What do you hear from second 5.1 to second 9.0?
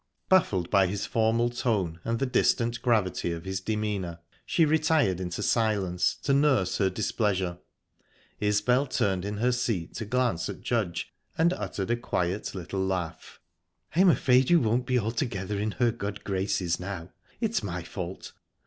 into silence, to nurse her displeasure. Isbel